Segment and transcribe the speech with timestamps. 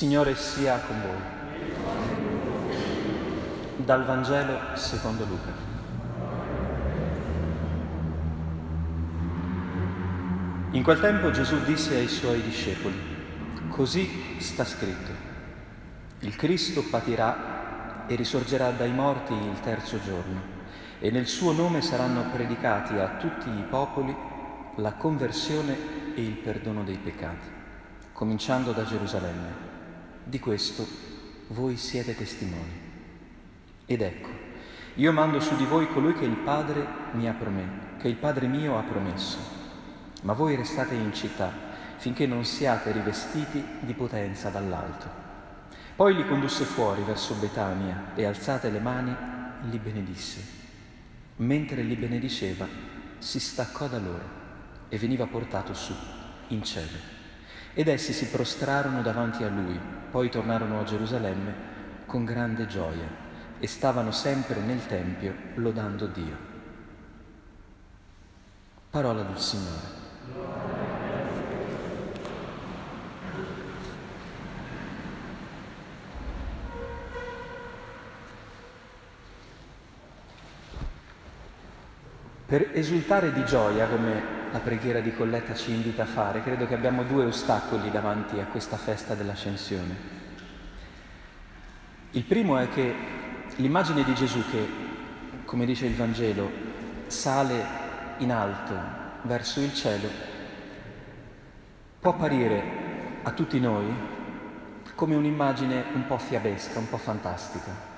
[0.00, 1.20] Signore sia con voi.
[3.84, 5.52] Dal Vangelo secondo Luca.
[10.70, 12.98] In quel tempo Gesù disse ai suoi discepoli,
[13.68, 15.12] così sta scritto,
[16.20, 20.40] il Cristo patirà e risorgerà dai morti il terzo giorno
[20.98, 24.16] e nel suo nome saranno predicati a tutti i popoli
[24.76, 25.76] la conversione
[26.14, 27.48] e il perdono dei peccati,
[28.14, 29.69] cominciando da Gerusalemme.
[30.24, 30.86] Di questo
[31.48, 32.88] voi siete testimoni.
[33.86, 34.28] Ed ecco,
[34.94, 38.46] io mando su di voi colui che il Padre mi ha promesso, che il Padre
[38.46, 39.38] mio ha promesso.
[40.22, 41.50] Ma voi restate in città
[41.96, 45.08] finché non siate rivestiti di potenza dall'alto.
[45.96, 49.14] Poi li condusse fuori verso Betania e alzate le mani
[49.68, 50.58] li benedisse.
[51.36, 52.66] Mentre li benediceva,
[53.18, 54.38] si staccò da loro
[54.88, 55.94] e veniva portato su,
[56.48, 57.19] in cielo.
[57.72, 59.78] Ed essi si prostrarono davanti a lui,
[60.10, 61.54] poi tornarono a Gerusalemme
[62.04, 63.08] con grande gioia
[63.60, 66.36] e stavano sempre nel Tempio lodando Dio.
[68.90, 69.98] Parola del Signore.
[82.46, 86.74] Per esultare di gioia, come la preghiera di Colletta ci invita a fare, credo che
[86.74, 90.18] abbiamo due ostacoli davanti a questa festa dell'ascensione.
[92.12, 92.94] Il primo è che
[93.56, 94.68] l'immagine di Gesù che,
[95.44, 96.50] come dice il Vangelo,
[97.06, 97.64] sale
[98.18, 98.74] in alto
[99.22, 100.08] verso il cielo,
[102.00, 102.62] può apparire
[103.22, 103.86] a tutti noi
[104.96, 107.88] come un'immagine un po' fiabesca, un po' fantastica.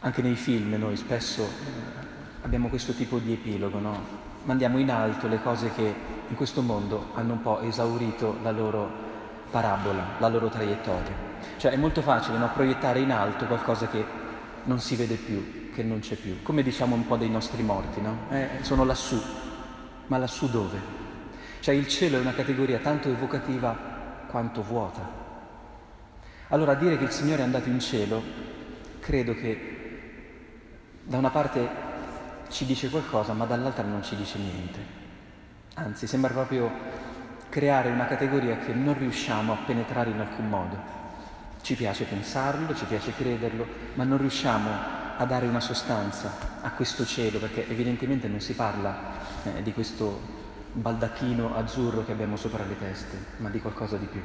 [0.00, 1.48] Anche nei film noi spesso
[2.42, 4.30] abbiamo questo tipo di epilogo, no?
[4.44, 5.94] Mandiamo in alto le cose che
[6.28, 8.90] in questo mondo hanno un po' esaurito la loro
[9.50, 11.30] parabola, la loro traiettoria.
[11.56, 12.50] Cioè è molto facile no?
[12.52, 14.04] proiettare in alto qualcosa che
[14.64, 18.00] non si vede più, che non c'è più, come diciamo un po' dei nostri morti,
[18.00, 18.26] no?
[18.30, 19.20] Eh, sono lassù,
[20.06, 21.00] ma lassù dove?
[21.60, 23.76] Cioè il cielo è una categoria tanto evocativa
[24.28, 25.20] quanto vuota.
[26.48, 28.22] Allora dire che il Signore è andato in cielo,
[29.00, 29.70] credo che
[31.04, 31.90] da una parte
[32.52, 34.78] ci dice qualcosa, ma dall'altra non ci dice niente.
[35.74, 36.70] Anzi, sembra proprio
[37.48, 41.00] creare una categoria che non riusciamo a penetrare in alcun modo.
[41.62, 44.70] Ci piace pensarlo, ci piace crederlo, ma non riusciamo
[45.16, 48.96] a dare una sostanza a questo cielo, perché evidentemente non si parla
[49.44, 50.40] eh, di questo
[50.72, 54.20] baldacchino azzurro che abbiamo sopra le teste, ma di qualcosa di più.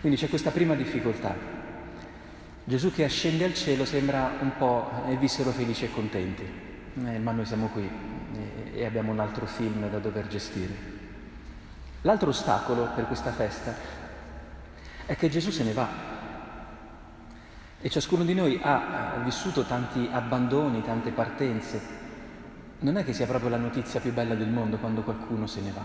[0.00, 1.34] Quindi c'è questa prima difficoltà.
[2.64, 7.32] Gesù che ascende al cielo sembra un po' e vissero felici e contenti eh, ma
[7.32, 7.88] noi siamo qui
[8.34, 10.92] e, e abbiamo un altro film da dover gestire.
[12.02, 13.74] L'altro ostacolo per questa festa
[15.06, 15.88] è che Gesù se ne va
[17.80, 22.02] e ciascuno di noi ha vissuto tanti abbandoni, tante partenze.
[22.78, 25.70] Non è che sia proprio la notizia più bella del mondo quando qualcuno se ne
[25.70, 25.82] va.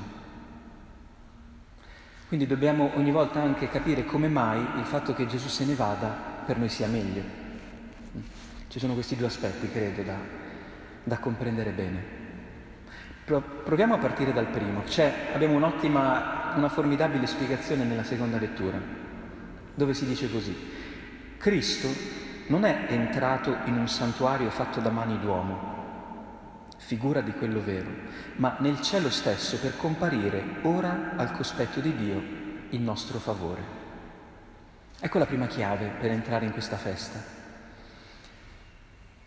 [2.29, 6.07] Quindi dobbiamo ogni volta anche capire come mai il fatto che Gesù se ne vada
[6.45, 7.23] per noi sia meglio.
[8.67, 10.15] Ci sono questi due aspetti, credo, da,
[11.03, 12.17] da comprendere bene.
[13.25, 14.81] Proviamo a partire dal primo.
[14.83, 18.79] C'è, abbiamo un'ottima, una formidabile spiegazione nella seconda lettura,
[19.73, 20.55] dove si dice così.
[21.37, 21.87] Cristo
[22.47, 27.89] non è entrato in un santuario fatto da mani d'uomo, figura di quello vero,
[28.37, 32.21] ma nel cielo stesso per comparire ora al cospetto di Dio
[32.69, 33.77] in nostro favore.
[34.99, 37.38] Ecco la prima chiave per entrare in questa festa.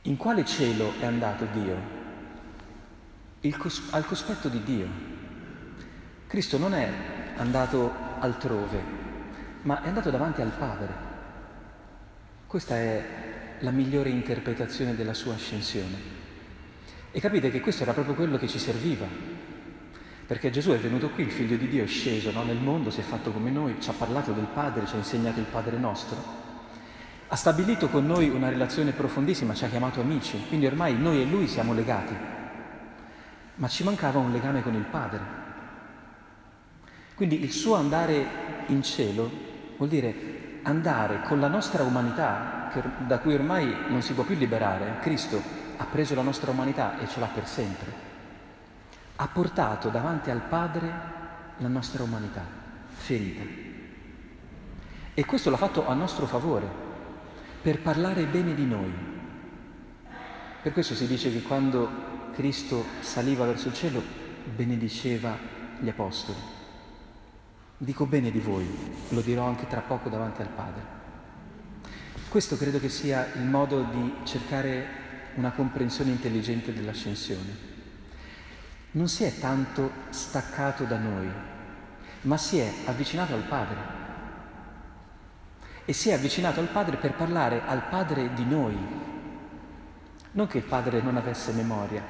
[0.06, 1.76] In quale cielo è andato Dio?
[3.56, 4.88] Cos- al cospetto di Dio.
[6.26, 6.90] Cristo non è
[7.36, 8.82] andato altrove,
[9.62, 10.92] ma è andato davanti al Padre.
[12.48, 13.04] Questa è
[13.60, 15.96] la migliore interpretazione della sua ascensione.
[17.12, 19.06] E capite che questo era proprio quello che ci serviva,
[20.26, 22.42] perché Gesù è venuto qui, il figlio di Dio è sceso no?
[22.42, 25.38] nel mondo, si è fatto come noi, ci ha parlato del Padre, ci ha insegnato
[25.38, 26.41] il Padre nostro
[27.32, 31.24] ha stabilito con noi una relazione profondissima, ci ha chiamato amici, quindi ormai noi e
[31.24, 32.14] lui siamo legati,
[33.54, 35.20] ma ci mancava un legame con il Padre.
[37.14, 38.26] Quindi il suo andare
[38.66, 39.30] in cielo
[39.78, 42.70] vuol dire andare con la nostra umanità,
[43.06, 44.98] da cui ormai non si può più liberare.
[45.00, 45.40] Cristo
[45.78, 47.92] ha preso la nostra umanità e ce l'ha per sempre.
[49.16, 50.92] Ha portato davanti al Padre
[51.56, 52.44] la nostra umanità
[52.90, 53.42] ferita.
[55.14, 56.90] E questo l'ha fatto a nostro favore,
[57.62, 58.92] per parlare bene di noi.
[60.62, 64.02] Per questo si dice che quando Cristo saliva verso il cielo
[64.54, 65.38] benediceva
[65.78, 66.38] gli apostoli.
[67.78, 68.66] dico bene di voi,
[69.08, 71.00] lo dirò anche tra poco davanti al Padre.
[72.28, 74.86] Questo credo che sia il modo di cercare
[75.34, 77.70] una comprensione intelligente dell'ascensione.
[78.92, 81.28] Non si è tanto staccato da noi,
[82.22, 84.01] ma si è avvicinato al Padre.
[85.84, 88.76] E si è avvicinato al Padre per parlare al Padre di noi.
[90.32, 92.02] Non che il Padre non avesse memoria,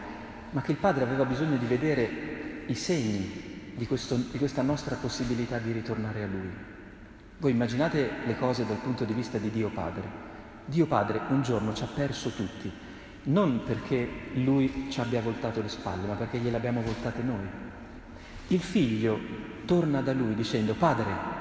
[0.50, 4.96] ma che il Padre aveva bisogno di vedere i segni di, questo, di questa nostra
[4.96, 6.50] possibilità di ritornare a Lui.
[7.38, 10.30] Voi immaginate le cose dal punto di vista di Dio Padre.
[10.64, 12.70] Dio Padre un giorno ci ha perso tutti,
[13.24, 17.48] non perché lui ci abbia voltato le spalle, ma perché gliele abbiamo voltate noi.
[18.48, 19.18] Il figlio
[19.64, 21.40] torna da lui dicendo, padre,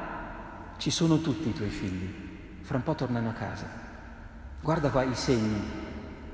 [0.78, 2.21] ci sono tutti i tuoi figli,
[2.62, 3.66] fra un po' tornano a casa.
[4.62, 5.62] Guarda qua i segni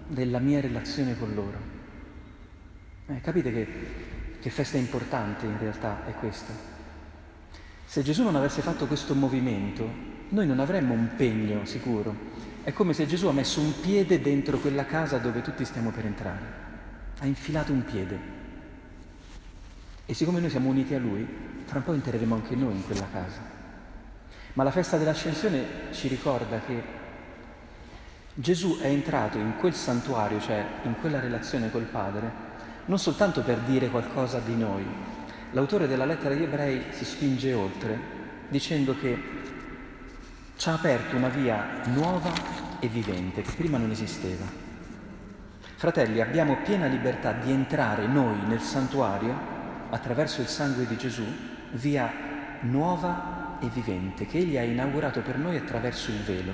[0.08, 1.58] della mia relazione con loro.
[3.08, 3.68] Eh, capite che,
[4.40, 6.54] che festa importante in realtà è questa?
[7.86, 9.90] Se Gesù non avesse fatto questo movimento,
[10.30, 12.14] noi non avremmo un pegno sicuro,
[12.64, 16.06] è come se Gesù ha messo un piede dentro quella casa dove tutti stiamo per
[16.06, 16.46] entrare.
[17.20, 18.20] Ha infilato un piede.
[20.06, 21.26] E siccome noi siamo uniti a Lui,
[21.64, 23.47] fra un po' entreremo anche noi in quella casa.
[24.58, 26.82] Ma la festa dell'ascensione ci ricorda che
[28.34, 32.32] Gesù è entrato in quel santuario, cioè in quella relazione col Padre,
[32.86, 34.84] non soltanto per dire qualcosa di noi.
[35.52, 38.00] L'autore della lettera agli ebrei si spinge oltre,
[38.50, 39.22] dicendo che
[40.56, 42.32] ci ha aperto una via nuova
[42.80, 44.46] e vivente che prima non esisteva.
[45.76, 49.38] Fratelli, abbiamo piena libertà di entrare noi nel santuario
[49.92, 51.26] attraverso il sangue di Gesù,
[51.74, 52.12] via
[52.62, 56.54] nuova e vivente, che Egli ha inaugurato per noi attraverso il velo,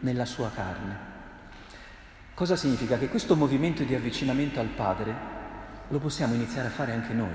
[0.00, 1.10] nella sua carne.
[2.34, 2.98] Cosa significa?
[2.98, 5.14] Che questo movimento di avvicinamento al Padre
[5.88, 7.34] lo possiamo iniziare a fare anche noi.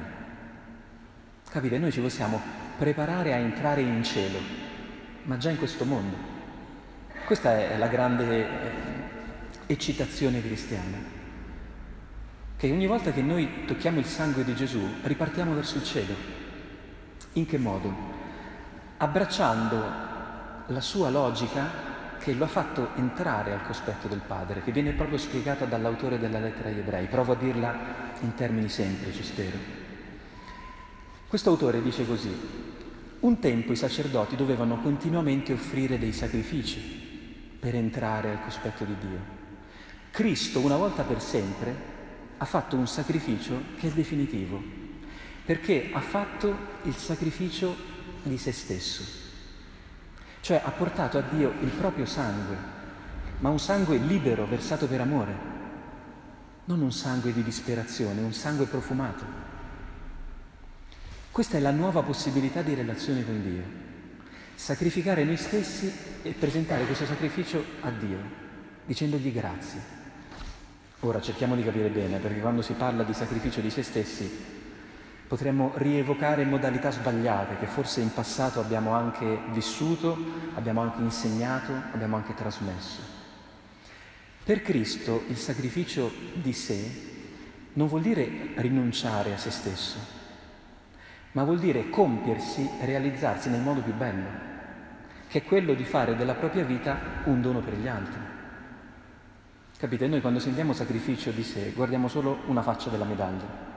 [1.49, 1.77] Capite?
[1.77, 2.41] Noi ci possiamo
[2.77, 4.65] preparare a entrare in cielo
[5.27, 6.15] ma già in questo mondo.
[7.25, 8.71] Questa è la grande eh,
[9.65, 10.97] eccitazione cristiana,
[12.55, 16.13] che ogni volta che noi tocchiamo il sangue di Gesù ripartiamo verso il cielo.
[17.33, 18.16] In che modo?
[18.97, 19.83] Abbracciando
[20.67, 21.69] la sua logica
[22.19, 26.39] che lo ha fatto entrare al cospetto del Padre, che viene proprio spiegata dall'autore della
[26.39, 27.05] lettera agli ebrei.
[27.05, 27.75] Provo a dirla
[28.21, 29.57] in termini semplici, spero.
[31.27, 32.35] Questo autore dice così,
[33.19, 36.79] un tempo i sacerdoti dovevano continuamente offrire dei sacrifici
[37.59, 39.19] per entrare al cospetto di Dio.
[40.09, 41.75] Cristo, una volta per sempre,
[42.37, 44.61] ha fatto un sacrificio che è definitivo,
[45.45, 47.95] perché ha fatto il sacrificio
[48.27, 49.03] di se stesso,
[50.41, 52.55] cioè ha portato a Dio il proprio sangue,
[53.39, 55.35] ma un sangue libero, versato per amore,
[56.65, 59.25] non un sangue di disperazione, un sangue profumato.
[61.31, 63.63] Questa è la nuova possibilità di relazione con Dio.
[64.55, 65.93] Sacrificare noi stessi
[66.23, 68.17] e presentare questo sacrificio a Dio,
[68.85, 69.95] dicendogli grazie.
[71.01, 74.55] Ora cerchiamo di capire bene, perché quando si parla di sacrificio di se stessi
[75.27, 80.17] potremmo rievocare modalità sbagliate che forse in passato abbiamo anche vissuto,
[80.55, 83.15] abbiamo anche insegnato, abbiamo anche trasmesso.
[84.43, 87.15] Per Cristo il sacrificio di sé
[87.73, 89.97] non vuol dire rinunciare a se stesso,
[91.33, 94.45] ma vuol dire compiersi realizzarsi nel modo più bello,
[95.27, 98.19] che è quello di fare della propria vita un dono per gli altri.
[99.77, 100.07] Capite?
[100.07, 103.75] Noi quando sentiamo sacrificio di sé guardiamo solo una faccia della medaglia,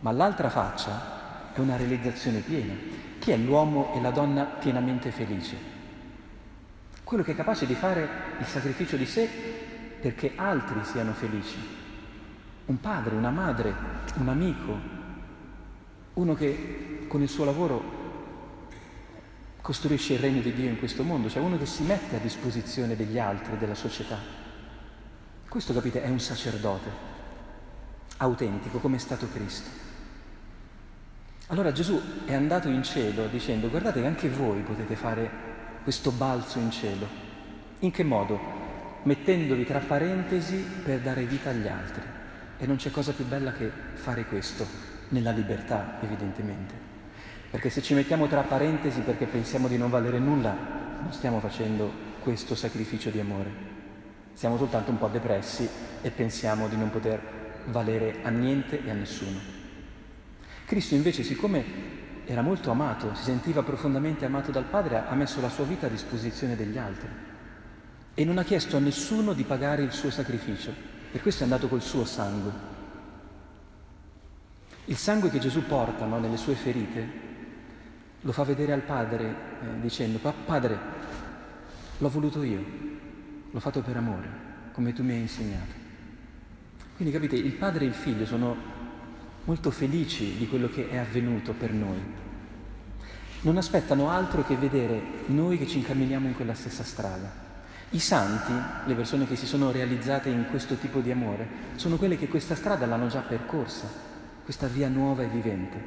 [0.00, 2.74] ma l'altra faccia è una realizzazione piena.
[3.18, 5.56] Chi è l'uomo e la donna pienamente felice?
[7.02, 9.28] Quello che è capace di fare il sacrificio di sé
[10.00, 11.56] perché altri siano felici.
[12.66, 13.74] Un padre, una madre,
[14.16, 14.78] un amico,
[16.14, 17.96] uno che con il suo lavoro
[19.60, 22.94] costruisce il regno di Dio in questo mondo, cioè uno che si mette a disposizione
[22.94, 24.18] degli altri, della società.
[25.48, 26.90] Questo, capite, è un sacerdote
[28.18, 29.87] autentico, come è stato Cristo.
[31.50, 35.30] Allora Gesù è andato in cielo dicendo, guardate che anche voi potete fare
[35.82, 37.06] questo balzo in cielo.
[37.78, 38.38] In che modo?
[39.04, 42.02] Mettendovi tra parentesi per dare vita agli altri.
[42.58, 44.66] E non c'è cosa più bella che fare questo
[45.08, 46.74] nella libertà evidentemente.
[47.50, 50.54] Perché se ci mettiamo tra parentesi perché pensiamo di non valere nulla,
[51.00, 51.90] non stiamo facendo
[52.20, 53.50] questo sacrificio di amore.
[54.34, 55.66] Siamo soltanto un po' depressi
[56.02, 59.57] e pensiamo di non poter valere a niente e a nessuno.
[60.68, 61.64] Cristo invece, siccome
[62.26, 65.90] era molto amato, si sentiva profondamente amato dal Padre, ha messo la sua vita a
[65.90, 67.08] disposizione degli altri
[68.14, 70.72] e non ha chiesto a nessuno di pagare il suo sacrificio.
[71.10, 72.76] Per questo è andato col suo sangue
[74.88, 77.26] il sangue che Gesù porta no, nelle sue ferite
[78.22, 80.78] lo fa vedere al padre eh, dicendo, padre,
[81.98, 82.64] l'ho voluto io,
[83.50, 84.28] l'ho fatto per amore,
[84.72, 85.72] come tu mi hai insegnato.
[86.96, 88.56] Quindi capite, il padre e il figlio sono
[89.48, 91.98] molto felici di quello che è avvenuto per noi.
[93.40, 97.46] Non aspettano altro che vedere noi che ci incamminiamo in quella stessa strada.
[97.90, 98.52] I santi,
[98.84, 102.54] le persone che si sono realizzate in questo tipo di amore, sono quelle che questa
[102.54, 103.88] strada l'hanno già percorsa,
[104.44, 105.82] questa via nuova e vivente.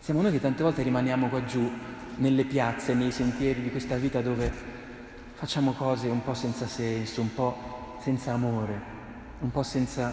[0.00, 1.70] Siamo noi che tante volte rimaniamo qua giù,
[2.16, 4.52] nelle piazze, nei sentieri di questa vita dove
[5.34, 8.80] facciamo cose un po' senza senso, un po' senza amore,
[9.38, 10.12] un po' senza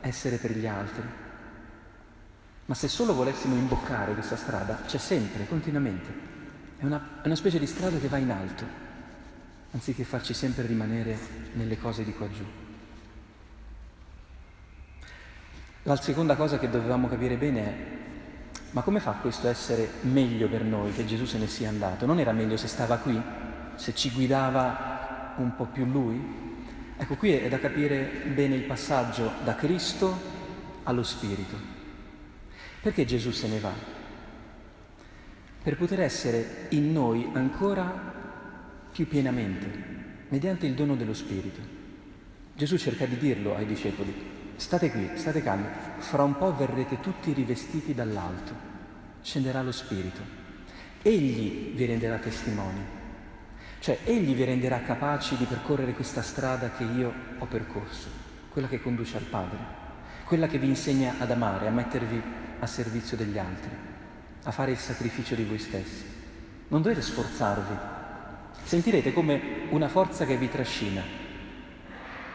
[0.00, 1.26] essere per gli altri.
[2.68, 6.26] Ma se solo volessimo imboccare questa strada, c'è sempre, continuamente.
[6.76, 8.86] È una, è una specie di strada che va in alto
[9.70, 11.18] anziché farci sempre rimanere
[11.54, 12.44] nelle cose di qua giù.
[15.84, 17.74] La seconda cosa che dovevamo capire bene è,
[18.72, 22.04] ma come fa questo a essere meglio per noi che Gesù se ne sia andato?
[22.04, 23.18] Non era meglio se stava qui?
[23.76, 26.46] Se ci guidava un po' più lui?
[26.98, 30.18] Ecco, qui è da capire bene il passaggio da Cristo
[30.82, 31.77] allo Spirito.
[32.80, 33.72] Perché Gesù se ne va?
[35.62, 38.16] Per poter essere in noi ancora
[38.92, 39.66] più pienamente,
[40.28, 41.60] mediante il dono dello Spirito.
[42.54, 44.12] Gesù cerca di dirlo ai discepoli,
[44.56, 45.66] state qui, state calmi,
[45.98, 48.52] fra un po' verrete tutti rivestiti dall'alto,
[49.22, 50.20] scenderà lo Spirito,
[51.02, 52.80] egli vi renderà testimoni,
[53.78, 58.08] cioè egli vi renderà capaci di percorrere questa strada che io ho percorso,
[58.50, 59.77] quella che conduce al Padre,
[60.28, 62.22] quella che vi insegna ad amare, a mettervi
[62.58, 63.70] a servizio degli altri,
[64.42, 66.04] a fare il sacrificio di voi stessi.
[66.68, 67.74] Non dovete sforzarvi
[68.62, 71.02] sentirete come una forza che vi trascina.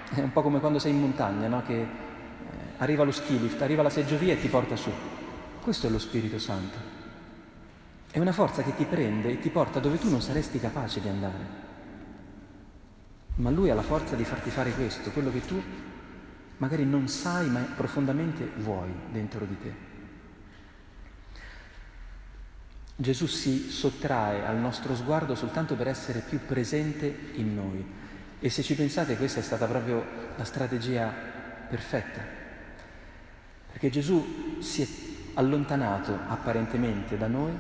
[0.10, 1.62] È un po' come quando sei in montagna, no?
[1.62, 1.88] che eh,
[2.78, 4.90] arriva lo ski lift, arriva la seggiovia e ti porta su.
[5.62, 6.78] Questo è lo Spirito Santo.
[8.10, 11.10] È una forza che ti prende e ti porta dove tu non saresti capace di
[11.10, 11.62] andare.
[13.36, 15.62] Ma lui ha la forza di farti fare questo, quello che tu
[16.58, 19.92] magari non sai ma profondamente vuoi dentro di te.
[22.96, 27.86] Gesù si sottrae al nostro sguardo soltanto per essere più presente in noi.
[28.40, 30.06] E se ci pensate questa è stata proprio
[30.36, 31.12] la strategia
[31.70, 32.22] perfetta.
[33.72, 34.88] Perché Gesù si è
[35.34, 37.52] allontanato apparentemente da noi,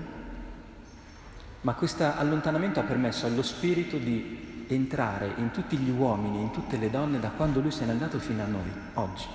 [1.62, 6.78] ma questo allontanamento ha permesso allo Spirito di entrare in tutti gli uomini, in tutte
[6.78, 9.26] le donne, da quando Lui se n'è andato fino a noi, oggi,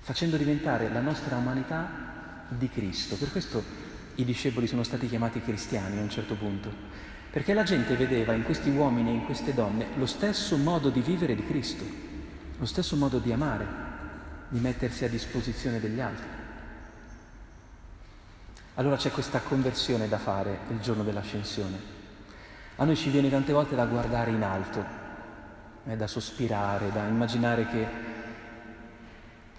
[0.00, 3.16] facendo diventare la nostra umanità di Cristo.
[3.16, 3.62] Per questo
[4.16, 6.70] i discepoli sono stati chiamati cristiani a un certo punto,
[7.30, 11.00] perché la gente vedeva in questi uomini e in queste donne lo stesso modo di
[11.00, 11.84] vivere di Cristo,
[12.58, 13.66] lo stesso modo di amare,
[14.48, 16.26] di mettersi a disposizione degli altri.
[18.74, 22.02] Allora c'è questa conversione da fare il giorno dell'ascensione.
[22.76, 24.84] A noi ci viene tante volte da guardare in alto,
[25.86, 27.86] eh, da sospirare, da immaginare che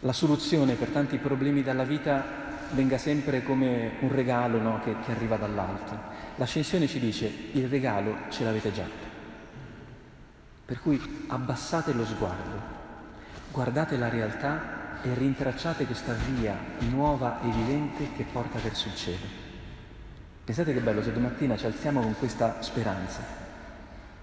[0.01, 5.11] la soluzione per tanti problemi della vita venga sempre come un regalo no, che, che
[5.11, 5.97] arriva dall'alto.
[6.35, 8.87] L'ascensione ci dice il regalo ce l'avete già.
[10.65, 12.73] Per cui abbassate lo sguardo,
[13.51, 16.57] guardate la realtà e rintracciate questa via
[16.89, 19.44] nuova e vivente che porta verso il cielo.
[20.45, 23.19] Pensate che bello se domattina ci alziamo con questa speranza,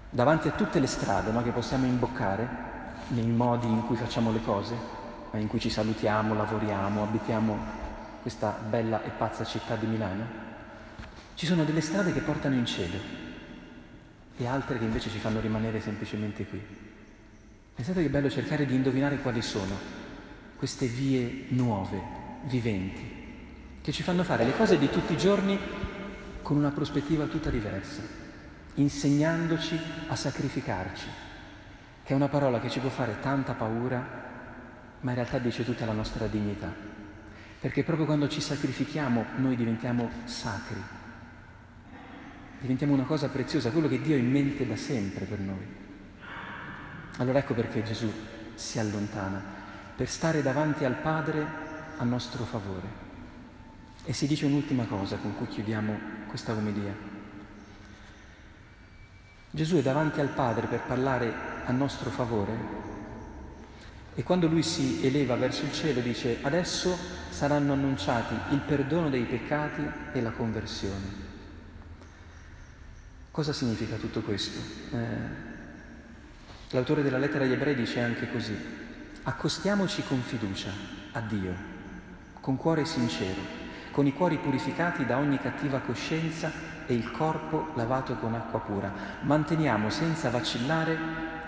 [0.09, 2.71] davanti a tutte le strade no, che possiamo imboccare,
[3.09, 4.73] nei modi in cui facciamo le cose,
[5.33, 7.57] in cui ci salutiamo, lavoriamo, abitiamo
[8.21, 10.25] questa bella e pazza città di Milano,
[11.35, 12.97] ci sono delle strade che portano in cielo
[14.37, 16.61] e altre che invece ci fanno rimanere semplicemente qui.
[17.75, 19.77] Pensate che bello cercare di indovinare quali sono
[20.55, 22.01] queste vie nuove,
[22.43, 23.21] viventi,
[23.81, 25.59] che ci fanno fare le cose di tutti i giorni
[26.43, 28.01] con una prospettiva tutta diversa,
[28.75, 31.07] insegnandoci a sacrificarci,
[32.03, 34.21] che è una parola che ci può fare tanta paura,
[34.99, 36.91] ma in realtà dice tutta la nostra dignità
[37.63, 40.83] perché proprio quando ci sacrifichiamo noi diventiamo sacri,
[42.59, 45.65] diventiamo una cosa preziosa, quello che Dio ha in mente da sempre per noi.
[47.19, 48.11] Allora ecco perché Gesù
[48.55, 49.41] si allontana,
[49.95, 51.47] per stare davanti al Padre
[51.95, 52.87] a nostro favore.
[54.03, 55.97] E si dice un'ultima cosa con cui chiudiamo
[56.33, 56.95] questa omelia.
[59.51, 61.31] Gesù è davanti al Padre per parlare
[61.63, 62.57] a nostro favore
[64.15, 66.97] e quando lui si eleva verso il cielo dice adesso
[67.29, 71.05] saranno annunciati il perdono dei peccati e la conversione.
[73.29, 74.59] Cosa significa tutto questo?
[74.91, 75.05] Eh,
[76.71, 78.57] l'autore della lettera agli ebrei dice anche così,
[79.21, 80.71] accostiamoci con fiducia
[81.11, 81.53] a Dio,
[82.39, 83.62] con cuore sincero,
[83.93, 86.51] con i cuori purificati da ogni cattiva coscienza
[86.87, 88.91] e il corpo lavato con acqua pura.
[89.21, 90.97] Manteniamo senza vacillare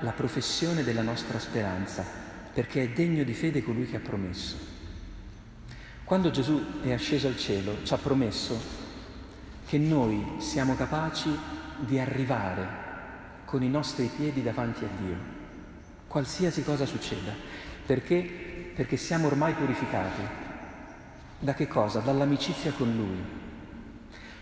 [0.01, 2.05] la professione della nostra speranza,
[2.53, 4.57] perché è degno di fede colui che ha promesso.
[6.03, 8.61] Quando Gesù è asceso al cielo ci ha promesso
[9.65, 11.35] che noi siamo capaci
[11.79, 12.83] di arrivare
[13.45, 15.17] con i nostri piedi davanti a Dio,
[16.05, 17.31] qualsiasi cosa succeda.
[17.87, 18.71] Perché?
[18.75, 20.43] Perché siamo ormai purificati.
[21.45, 21.99] Da che cosa?
[21.99, 23.23] Dall'amicizia con Lui.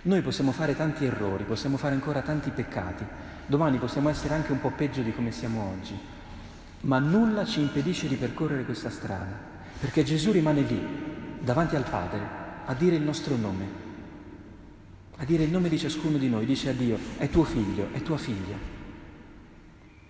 [0.03, 3.03] Noi possiamo fare tanti errori, possiamo fare ancora tanti peccati,
[3.45, 5.99] domani possiamo essere anche un po' peggio di come siamo oggi,
[6.81, 9.37] ma nulla ci impedisce di percorrere questa strada,
[9.81, 10.81] perché Gesù rimane lì,
[11.41, 12.21] davanti al Padre,
[12.63, 13.67] a dire il nostro nome,
[15.17, 18.01] a dire il nome di ciascuno di noi, dice a Dio, è tuo figlio, è
[18.01, 18.55] tua figlia.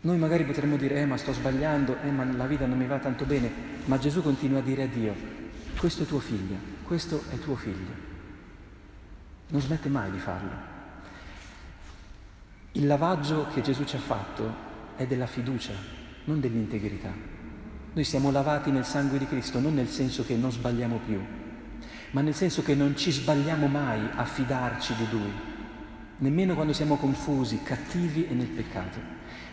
[0.02, 3.00] Noi magari potremmo dire, eh ma sto sbagliando, eh ma la vita non mi va
[3.00, 3.50] tanto bene,
[3.86, 5.16] ma Gesù continua a dire a Dio,
[5.76, 8.12] questo è tuo figlio, questo è tuo figlio.
[9.48, 10.72] Non smette mai di farlo.
[12.74, 15.74] Il lavaggio che Gesù ci ha fatto è della fiducia,
[16.26, 17.12] non dell'integrità.
[17.94, 21.22] Noi siamo lavati nel sangue di Cristo, non nel senso che non sbagliamo più,
[22.12, 25.32] ma nel senso che non ci sbagliamo mai a fidarci di Lui,
[26.18, 29.00] nemmeno quando siamo confusi, cattivi e nel peccato.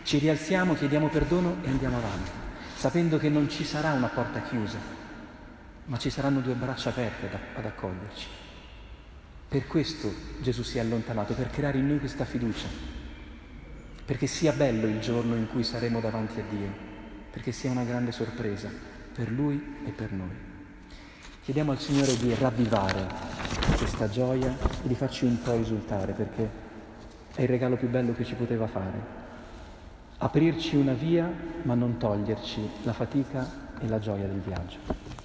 [0.03, 2.31] Ci rialziamo, chiediamo perdono e andiamo avanti,
[2.75, 5.00] sapendo che non ci sarà una porta chiusa,
[5.91, 8.27] ma ci saranno due braccia aperte ad accoglierci.
[9.49, 12.67] Per questo Gesù si è allontanato, per creare in noi questa fiducia,
[14.05, 16.71] perché sia bello il giorno in cui saremo davanti a Dio,
[17.29, 18.69] perché sia una grande sorpresa
[19.13, 20.33] per Lui e per noi.
[21.43, 23.07] Chiediamo al Signore di ravvivare
[23.75, 24.55] questa gioia
[24.85, 26.49] e di farci un po' esultare, perché
[27.35, 29.19] è il regalo più bello che ci poteva fare
[30.23, 31.31] aprirci una via
[31.63, 35.20] ma non toglierci la fatica e la gioia del viaggio.